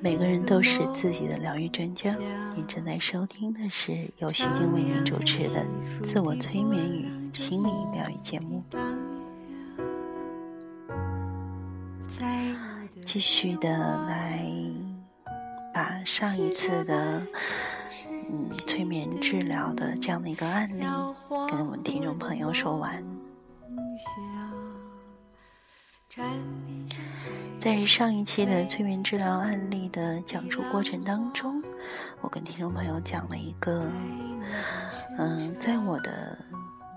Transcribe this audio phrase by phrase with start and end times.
[0.00, 2.16] 每个人都是自己的疗愈专家。
[2.54, 5.66] 你正在收听的是由徐静为您主持的
[6.04, 8.62] 自我催眠与心理疗愈节目。
[13.04, 13.68] 继续的
[14.06, 14.48] 来
[15.74, 17.20] 把上一次的
[18.30, 20.84] 嗯催眠治疗的这样的一个案例
[21.48, 23.04] 跟我们听众朋友说完。
[27.56, 31.62] 在上一期的催眠治疗案例的讲述过程当中，
[32.20, 33.86] 我跟听众朋友讲了一个，
[35.18, 36.36] 嗯，在我的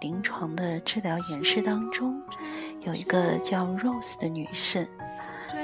[0.00, 2.22] 临床的治疗演示当中，
[2.80, 4.88] 有一个叫 Rose 的女士，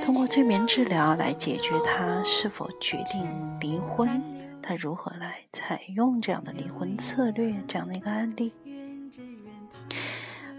[0.02, 3.26] 通过催眠治疗来解决她是否决定
[3.60, 4.22] 离婚，
[4.60, 8.52] 她如何来采用这样的离婚策略这样的一个案例。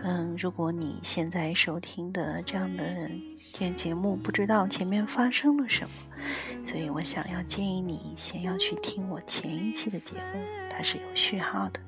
[0.01, 3.11] 嗯，如果你现在收听的这样的
[3.51, 5.95] 这节目，不知道前面发生了什么，
[6.65, 11.81] 所以我想要建议你先要去听我前一期的节目，它是有序号的。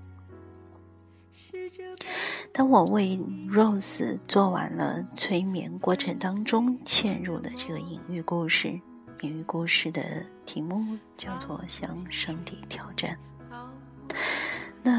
[2.52, 3.18] 当我为
[3.50, 8.78] Rose 做完了催眠过程当中嵌入的这个隐喻故事，
[9.22, 13.18] 隐喻故事的题目叫做“向上帝挑战”。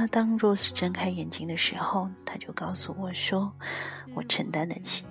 [0.06, 3.52] 当 Rose 睁开眼睛的时候，他就告诉我说
[4.14, 5.04] ：“我承担得起。”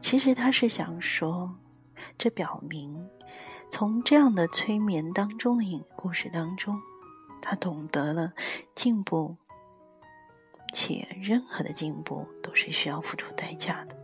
[0.00, 1.54] 其实他是想说，
[2.18, 3.08] 这表明
[3.68, 6.80] 从这样的催眠当中的隐喻故事当中，
[7.40, 8.32] 他懂得了
[8.74, 9.36] 进步，
[10.72, 13.96] 且任何的进步都是需要付出代价的。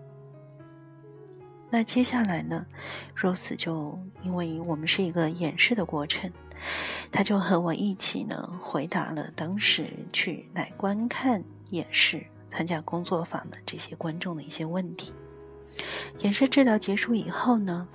[1.68, 2.64] 那接下来呢
[3.16, 6.30] ，Rose 就因为我们是一个演示的过程。
[7.10, 15.12] 他就和我一起呢，回答了当时去来观看演示、参加工作坊的这些观众的一些问题。
[16.20, 17.86] 演示治疗结束以后呢，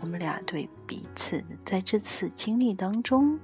[0.00, 3.38] 我们俩对彼此在这次经历当中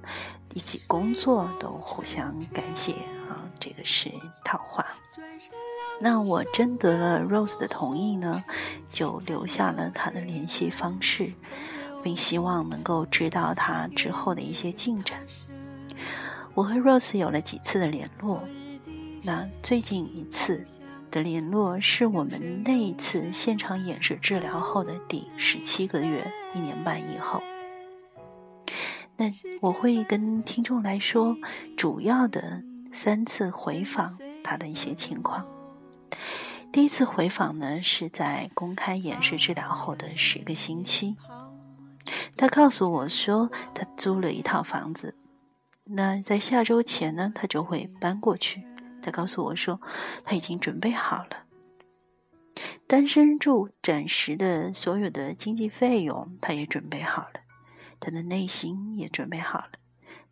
[0.53, 2.93] 一起工作都互相感谢
[3.29, 4.11] 啊，这个是
[4.43, 4.85] 套话。
[6.01, 8.43] 那我征得了 Rose 的同意呢，
[8.91, 11.31] 就留下了他的联系方式。
[12.03, 15.19] 并希望能够知道他之后的一些进展。
[16.53, 18.43] 我和 Rose 有了几次的联络，
[19.23, 20.65] 那最近一次
[21.09, 27.41] 的联络是我们那一次现场演示治疗后的第十七个月，一年半以后。
[29.15, 29.31] 那
[29.61, 31.37] 我会跟听众来说
[31.77, 35.47] 主要的三次回访他的一些情况。
[36.71, 41.15] 第一次回访呢是在公开演示治疗后的十个星期。
[42.35, 45.15] 他告诉我说，他租了一套房子，
[45.85, 48.63] 那在下周前呢，他就会搬过去。
[49.01, 49.81] 他告诉我说，
[50.23, 51.45] 他已经准备好了，
[52.87, 57.41] 单身住暂时的所有的经济费用，他也准备好了，
[57.99, 59.71] 他的内心也准备好了。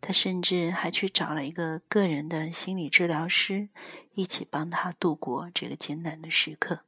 [0.00, 3.68] 他甚至还去找了一个个人的心理治疗师，
[4.14, 6.80] 一起帮他度过这个艰难的时刻。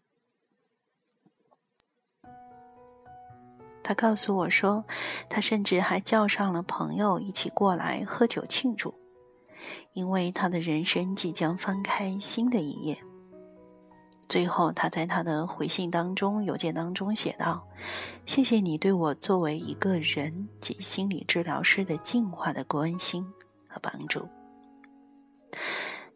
[3.84, 4.84] 他告诉我说，
[5.28, 8.94] 他甚至还叫上了朋友一起过来喝酒庆祝，
[9.92, 12.98] 因为他的人生即将翻开新的一页。
[14.26, 17.68] 最后，他在他的回信当中、邮件当中写道
[18.24, 23.24] ：“谢谢你对我作为一个人及心理治疗师的进化的关心
[23.68, 24.26] 和帮助。”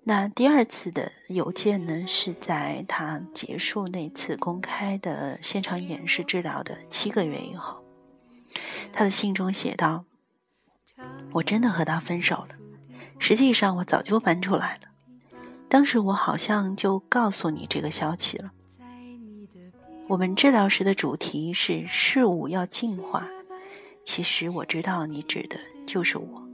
[0.08, 7.84] 那第二次的邮件呢，是在他结束那次公开的现场演示治疗的七个月以后。
[8.90, 10.06] 他的信中写道
[11.32, 12.56] ：“我真的和他分手了。
[13.18, 14.88] 实际上，我早就搬出来了。
[15.68, 18.52] 当时我好像就告诉你这个消息了。
[20.08, 23.28] 我们治疗时的主题是事物要进化。
[24.06, 26.47] 其实我知道你指的就是我。”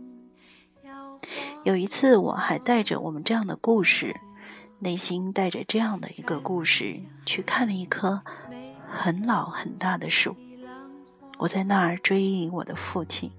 [1.65, 4.15] 有一次，我还带着我们这样的故事，
[4.81, 8.23] 内心带着这样的一个故事，去看了一棵
[8.87, 10.37] 很老很大的树。
[11.39, 13.33] 我在那儿追忆我的父亲，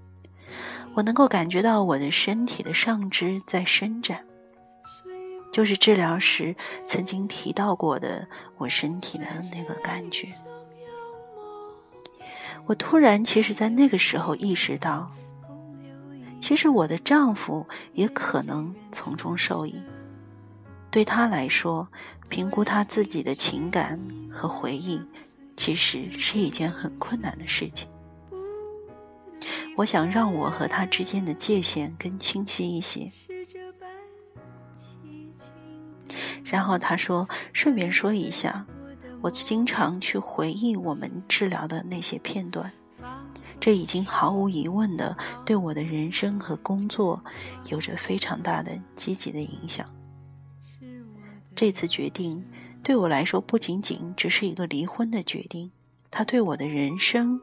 [0.94, 4.24] 我能够感觉到我的身体的上肢在伸展，
[5.52, 8.26] 就是治疗时曾经提到过的
[8.58, 10.26] 我身体的那个感觉。
[12.66, 15.12] 我突然，其实在那个时候意识到。
[16.46, 19.82] 其实我的丈夫也可能从中受益。
[20.92, 21.88] 对他来说，
[22.30, 24.00] 评估他自己的情感
[24.30, 25.02] 和回忆，
[25.56, 27.88] 其实是一件很困难的事情。
[29.76, 33.10] 我想让我和他之间的界限更清晰一些。
[36.44, 38.64] 然后他说：“顺便说一下，
[39.20, 42.70] 我经常去回忆我们治疗的那些片段，
[43.58, 47.22] 这已经毫无疑问的对我的人生和工作
[47.66, 49.88] 有着非常大的积极的影响。
[51.54, 52.44] 这次决定
[52.82, 55.72] 对我来说不仅仅只是一个离婚的决定，
[56.10, 57.40] 它对我的人生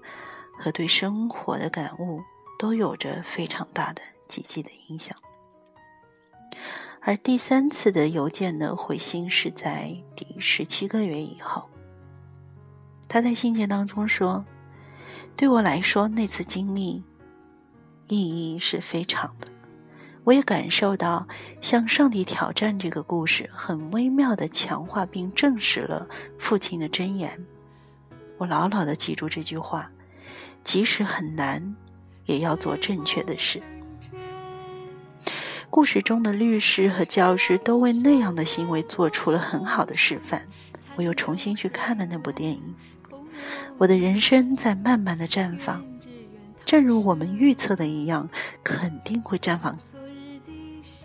[0.58, 2.22] 和对生活的感悟
[2.60, 5.18] 都有着非常大的积极的影响。
[7.02, 11.70] 而第三次的邮件的回信是在第十七个月以后。
[13.10, 14.46] 他在信件当中说
[15.36, 17.04] ：“对我来说，那次经历
[18.08, 19.48] 意义是非常的。
[20.26, 21.28] 我也感受到
[21.60, 26.08] 向上帝挑战这个故事很微妙的强化并证实了
[26.40, 27.46] 父亲的箴言。
[28.38, 29.92] 我牢牢的记住这句话：
[30.64, 31.76] 即使很难，
[32.26, 33.62] 也要做正确的事。”
[35.70, 40.48] 故事中的律师和教师都为那样的行为做出了很好的示范。
[40.96, 42.76] 我又重新去看了那部电影，
[43.78, 45.84] 我的人生在慢慢的绽放，
[46.66, 48.30] 正如我们预测的一样，
[48.64, 49.78] 肯定会绽放。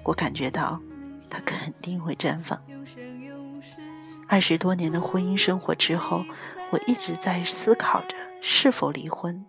[0.05, 0.81] 我感觉到，
[1.29, 2.61] 它肯定会绽放。
[4.27, 6.25] 二十多年的婚姻生活之后，
[6.71, 9.45] 我一直在思考着是否离婚。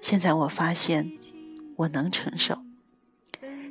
[0.00, 1.12] 现在我发现，
[1.76, 2.62] 我能承受。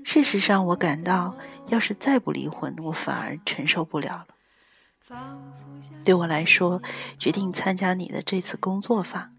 [0.03, 1.35] 事实上，我感到，
[1.67, 4.32] 要是再不离婚，我反而承受不了了。
[6.03, 6.81] 对我来说，
[7.19, 9.35] 决定参加你的这次工作坊，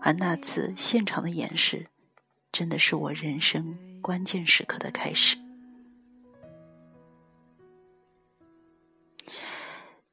[0.00, 1.88] 而那次现场的演示，
[2.52, 5.36] 真的是我人生关键时刻的开始。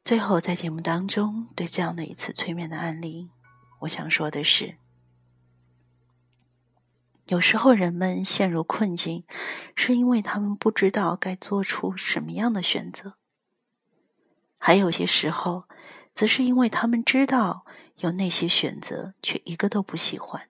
[0.04, 3.30] 最后，在节目当中，对这样的一次催眠的案例，
[3.82, 4.78] 我想说的是。
[7.28, 9.26] 有时候人们陷入困境，
[9.76, 13.18] 是因为他们不知道该做出什么样的选择；
[14.68, 15.64] 还有些时候，
[16.14, 17.66] 则是因为他们知道
[18.00, 20.50] 有那些选择，却一个都不喜欢。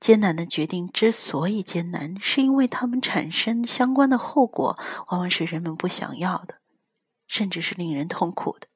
[0.00, 4.78] 艰难的决定之所以艰难，是因为他们产生相关的后果，
[5.08, 6.54] 往往是人们不想要的，
[7.26, 8.66] 甚至是令人痛苦的。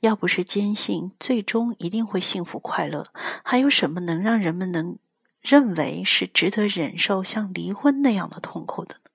[0.00, 3.12] 要不是坚信最终一定会幸福快乐，
[3.44, 4.98] 还有什么能让人们能
[5.42, 9.07] 认为是值得忍受像离婚那样的痛苦的呢？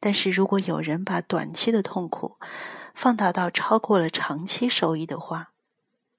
[0.00, 2.36] 但是如果有人把短期的痛苦
[2.94, 5.52] 放大到超过了长期收益的话，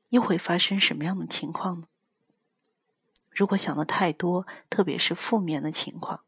[0.10, 1.88] 又会发生什么样的情况呢？
[3.30, 6.22] 如果想的太多，特别是负面的情况，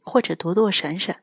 [0.00, 1.22] 或者躲躲闪闪，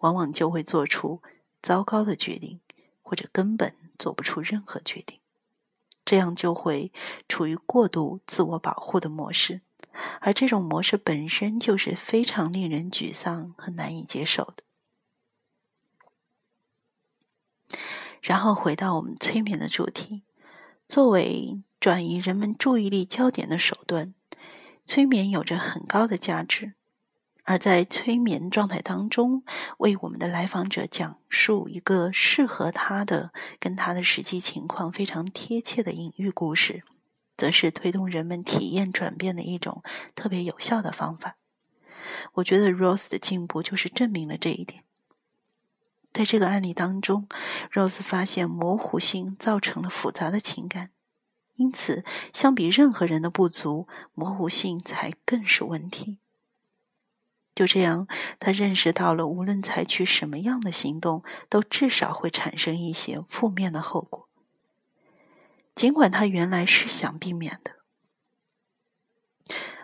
[0.00, 1.22] 往往就会做出。
[1.62, 2.60] 糟糕的决定，
[3.02, 5.20] 或者根本做不出任何决定，
[6.04, 6.92] 这样就会
[7.28, 9.60] 处于过度自我保护的模式，
[10.20, 14.62] 而这种模式本身就是非常令人沮丧和难以接受的。
[18.20, 20.22] 然后回到我们催眠的主题，
[20.86, 24.14] 作为转移人们注意力焦点的手段，
[24.86, 26.74] 催眠有着很高的价值。
[27.44, 29.42] 而在催眠状态当中，
[29.78, 36.84] 为我们的来访者讲述一个适合他的、跟他的实际情况非常贴切的隐喻故事，
[37.42, 39.82] 则是推动人们体验转变的一种
[40.14, 41.38] 特别有效的方法。
[42.34, 44.84] 我觉得 Rose 的进步就是证明了这一点。
[46.12, 47.28] 在这个案例当中
[47.72, 50.90] ，Rose 发现模糊性造成了复杂的情感，
[51.56, 56.18] 因此相比任何人的不足，模糊性才更是问题。
[57.56, 58.06] 就这样，
[58.38, 64.28] 他认识到了，无论采取什么样的行动，都至少会产生一些负面的后果。
[65.74, 67.76] 尽管他原来是想避免的。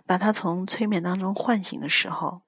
[0.07, 2.43] 把他从催眠当中唤醒的时候，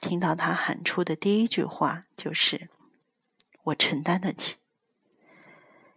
[0.00, 2.68] 听到他喊出的第一句话就是
[3.64, 4.56] ：“我承担得起。”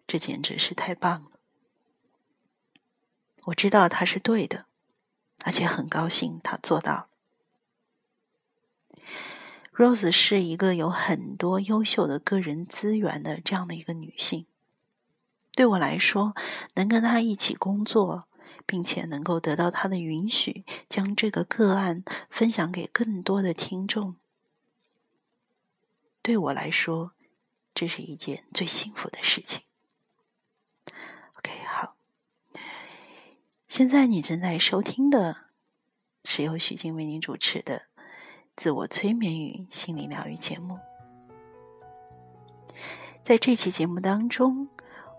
[0.07, 1.31] 这简直是太棒了！
[3.45, 4.65] 我知道他是对的，
[5.43, 7.09] 而且很高兴他做到了。
[9.73, 14.45] Rose 是一个有很多优秀的个人资源的这样的一个女性。
[15.55, 16.33] 对我来说，
[16.73, 18.27] 能跟他一起工作，
[18.65, 24.15] 并且能够得到他的允许，将这个个案分享给更多的听众，
[26.21, 27.11] 对我来说，
[27.73, 29.61] 这是一件最幸福的事情。
[31.35, 31.95] OK，好，
[33.67, 35.45] 现在你正在收听的
[36.23, 37.83] 是由许静为您主持的。
[38.55, 40.77] 自我催眠与心理疗愈节目，
[43.23, 44.69] 在这期节目当中，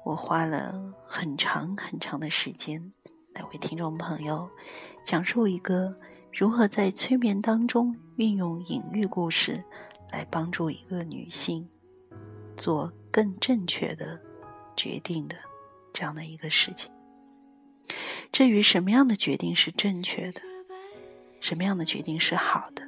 [0.05, 2.93] 我花了很长很长的时间
[3.33, 4.51] 来为听众朋友
[5.03, 5.97] 讲述一个
[6.31, 9.65] 如何在催眠当中运用隐喻故事
[10.13, 11.67] 来帮助一个女性
[12.55, 14.21] 做更正确的
[14.77, 15.37] 决定的
[15.93, 16.93] 这样的一个事情。
[18.31, 20.41] 至于什么样的决定是正确的，
[21.41, 22.83] 什么样的决定是好的，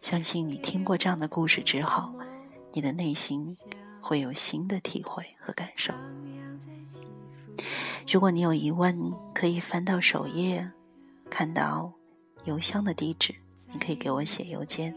[0.00, 2.12] 相信你听过这样的故事之后，
[2.72, 3.56] 你的内心
[4.06, 5.92] 会有新的体会和感受。
[8.06, 10.70] 如果你有疑问，可以翻到首页，
[11.28, 11.92] 看到
[12.44, 13.34] 邮箱的地址，
[13.72, 14.94] 你可以给我写邮件。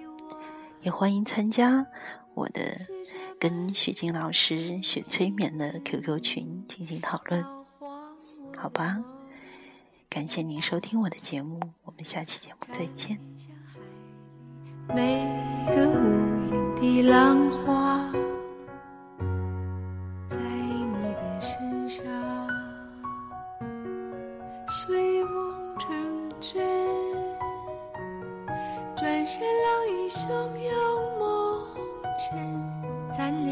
[0.83, 1.87] 也欢迎参加
[2.35, 2.61] 我的
[3.39, 7.43] 跟许静老师学催眠的 QQ 群进行讨论，
[8.55, 9.03] 好吧？
[10.07, 13.19] 感谢您收听我的节目，我们下期节目再见。
[14.89, 15.25] 每
[15.75, 18.28] 个无垠的浪花。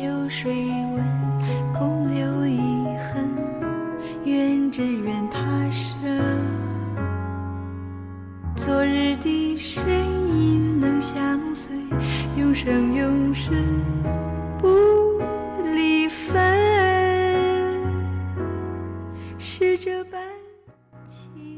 [0.07, 0.53] 流水
[0.95, 1.03] 问
[1.73, 2.57] 空留遗
[2.97, 3.29] 恨
[4.23, 6.17] 愿只愿他生
[8.55, 9.85] 昨日的身
[10.29, 11.75] 影能相随
[12.37, 13.16] 永生永